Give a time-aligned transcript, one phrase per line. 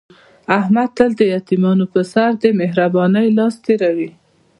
[0.59, 4.09] احمد تل د یتیمانو په سر د مهر بانۍ لاس تېروي.